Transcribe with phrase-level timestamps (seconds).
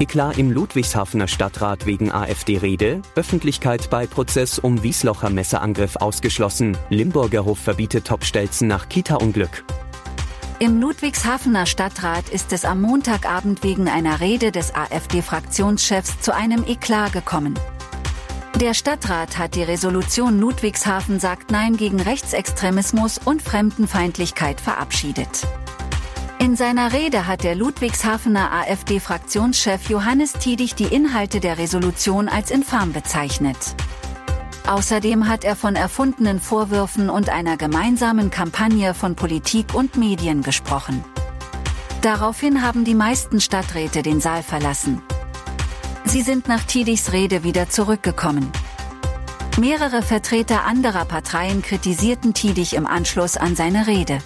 [0.00, 7.58] Eklat im Ludwigshafener Stadtrat wegen AfD-Rede, Öffentlichkeit bei Prozess um Wieslocher Messerangriff ausgeschlossen, Limburger Hof
[7.58, 9.64] verbietet Topstelzen nach Kita-Unglück.
[10.60, 17.12] Im Ludwigshafener Stadtrat ist es am Montagabend wegen einer Rede des AfD-Fraktionschefs zu einem Eklat
[17.12, 17.58] gekommen.
[18.60, 25.48] Der Stadtrat hat die Resolution Ludwigshafen sagt Nein gegen Rechtsextremismus und Fremdenfeindlichkeit verabschiedet.
[26.48, 32.94] In seiner Rede hat der Ludwigshafener AfD-Fraktionschef Johannes Tiedig die Inhalte der Resolution als infam
[32.94, 33.58] bezeichnet.
[34.66, 41.04] Außerdem hat er von erfundenen Vorwürfen und einer gemeinsamen Kampagne von Politik und Medien gesprochen.
[42.00, 45.02] Daraufhin haben die meisten Stadträte den Saal verlassen.
[46.06, 48.50] Sie sind nach Tiedigs Rede wieder zurückgekommen.
[49.58, 54.22] Mehrere Vertreter anderer Parteien kritisierten Tiedig im Anschluss an seine Rede.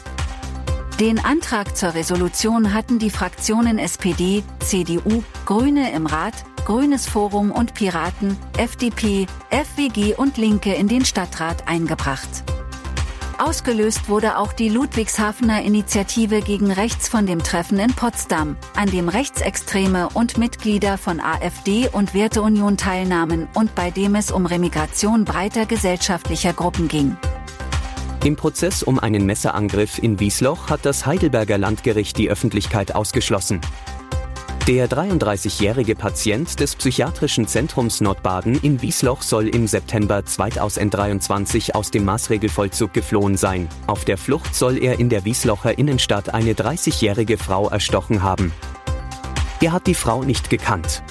[1.03, 7.75] Den Antrag zur Resolution hatten die Fraktionen SPD, CDU, Grüne im Rat, Grünes Forum und
[7.75, 12.45] Piraten, FDP, FWG und Linke in den Stadtrat eingebracht.
[13.37, 19.09] Ausgelöst wurde auch die Ludwigshafener Initiative gegen Rechts von dem Treffen in Potsdam, an dem
[19.09, 25.67] Rechtsextreme und Mitglieder von AfD und Werteunion teilnahmen und bei dem es um Remigration breiter
[25.67, 27.17] gesellschaftlicher Gruppen ging.
[28.25, 33.61] Im Prozess um einen Messerangriff in Wiesloch hat das Heidelberger Landgericht die Öffentlichkeit ausgeschlossen.
[34.69, 42.05] Der 33-jährige Patient des Psychiatrischen Zentrums Nordbaden in Wiesloch soll im September 2023 aus dem
[42.05, 43.69] Maßregelvollzug geflohen sein.
[43.89, 48.53] Auf der Flucht soll er in der Wieslocher Innenstadt eine 30-jährige Frau erstochen haben.
[49.61, 51.03] Er hat die Frau nicht gekannt.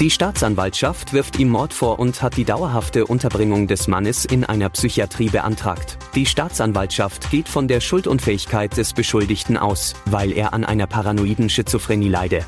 [0.00, 4.70] Die Staatsanwaltschaft wirft ihm Mord vor und hat die dauerhafte Unterbringung des Mannes in einer
[4.70, 5.98] Psychiatrie beantragt.
[6.16, 12.08] Die Staatsanwaltschaft geht von der Schuldunfähigkeit des Beschuldigten aus, weil er an einer paranoiden Schizophrenie
[12.08, 12.42] leide.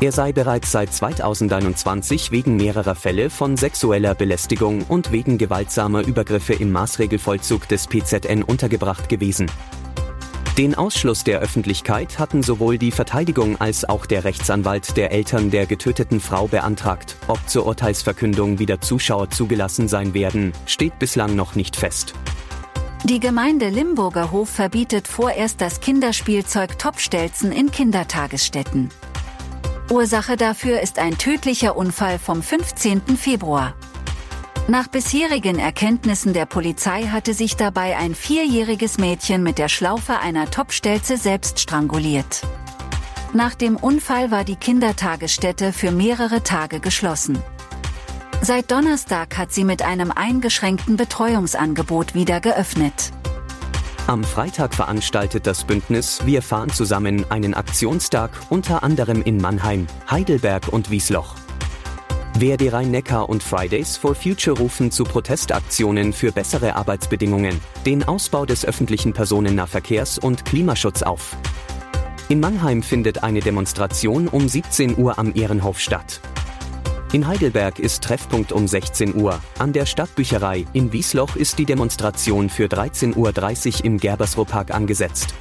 [0.00, 6.54] Er sei bereits seit 2021 wegen mehrerer Fälle von sexueller Belästigung und wegen gewaltsamer Übergriffe
[6.54, 9.48] im Maßregelvollzug des PZN untergebracht gewesen.
[10.58, 15.66] Den Ausschluss der Öffentlichkeit hatten sowohl die Verteidigung als auch der Rechtsanwalt der Eltern der
[15.66, 17.14] getöteten Frau beantragt.
[17.28, 22.14] Ob zur Urteilsverkündung wieder Zuschauer zugelassen sein werden, steht bislang noch nicht fest.
[23.04, 28.90] Die Gemeinde Limburger Hof verbietet vorerst das Kinderspielzeug Topstelzen in Kindertagesstätten.
[29.90, 33.02] Ursache dafür ist ein tödlicher Unfall vom 15.
[33.16, 33.74] Februar.
[34.66, 40.50] Nach bisherigen Erkenntnissen der Polizei hatte sich dabei ein vierjähriges Mädchen mit der Schlaufe einer
[40.50, 42.42] Topstelze selbst stranguliert.
[43.32, 47.38] Nach dem Unfall war die Kindertagesstätte für mehrere Tage geschlossen.
[48.42, 53.12] Seit Donnerstag hat sie mit einem eingeschränkten Betreuungsangebot wieder geöffnet.
[54.06, 60.68] Am Freitag veranstaltet das Bündnis Wir fahren zusammen einen Aktionstag unter anderem in Mannheim, Heidelberg
[60.68, 61.34] und Wiesloch.
[62.38, 68.44] Wer die Rhein-Neckar und Fridays for Future rufen zu Protestaktionen für bessere Arbeitsbedingungen, den Ausbau
[68.44, 71.34] des öffentlichen Personennahverkehrs und Klimaschutz auf.
[72.28, 76.20] In Mannheim findet eine Demonstration um 17 Uhr am Ehrenhof statt.
[77.16, 79.40] In Heidelberg ist Treffpunkt um 16 Uhr.
[79.58, 83.16] An der Stadtbücherei in Wiesloch ist die Demonstration für 13.30
[83.78, 85.32] Uhr im Gerbersruhpark angesetzt.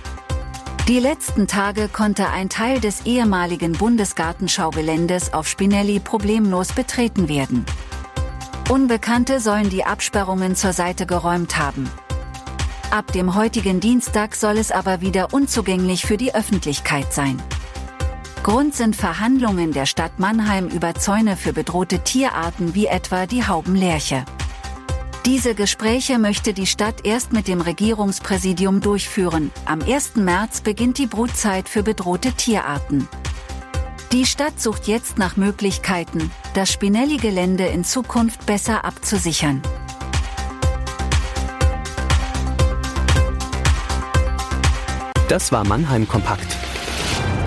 [0.87, 7.65] Die letzten Tage konnte ein Teil des ehemaligen Bundesgartenschaugeländes auf Spinelli problemlos betreten werden.
[8.69, 11.89] Unbekannte sollen die Absperrungen zur Seite geräumt haben.
[12.89, 17.43] Ab dem heutigen Dienstag soll es aber wieder unzugänglich für die Öffentlichkeit sein.
[18.45, 24.23] Grund sind Verhandlungen der Stadt Mannheim über Zäune für bedrohte Tierarten wie etwa die Haubenlerche.
[25.25, 29.51] Diese Gespräche möchte die Stadt erst mit dem Regierungspräsidium durchführen.
[29.65, 30.17] Am 1.
[30.17, 33.07] März beginnt die Brutzeit für bedrohte Tierarten.
[34.11, 39.63] Die Stadt sucht jetzt nach Möglichkeiten, das Spinelli-Gelände in Zukunft besser abzusichern.
[45.29, 46.64] Das war Mannheim Kompakt.